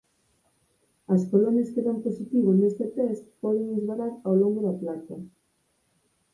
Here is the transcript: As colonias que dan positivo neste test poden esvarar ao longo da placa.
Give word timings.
As 1.13 1.21
colonias 1.31 1.71
que 1.73 1.85
dan 1.87 1.97
positivo 2.05 2.49
neste 2.53 2.85
test 2.97 3.25
poden 3.43 3.67
esvarar 3.77 4.13
ao 4.27 4.33
longo 4.41 4.59
da 4.67 4.77
placa. 4.81 5.15